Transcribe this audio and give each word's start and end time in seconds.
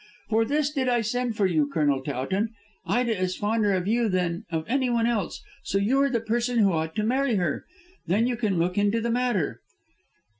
"For 0.29 0.45
this 0.45 0.71
did 0.71 0.89
I 0.89 1.01
send 1.01 1.37
for 1.37 1.45
you, 1.45 1.67
Colonel 1.71 2.01
Towton. 2.01 2.55
Ida 2.87 3.15
is 3.15 3.35
fonder 3.37 3.73
of 3.73 3.87
you 3.87 4.09
than 4.09 4.45
of 4.49 4.65
anyone 4.67 5.05
else, 5.05 5.43
so 5.63 5.77
you 5.77 6.01
are 6.01 6.09
the 6.09 6.19
person 6.19 6.57
who 6.57 6.73
ought 6.73 6.95
to 6.95 7.03
marry 7.03 7.35
her. 7.35 7.65
Then 8.07 8.25
you 8.25 8.35
can 8.35 8.57
look 8.57 8.79
into 8.79 8.99
the 8.99 9.11
matter." 9.11 9.61